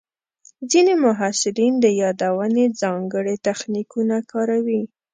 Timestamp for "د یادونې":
1.81-2.65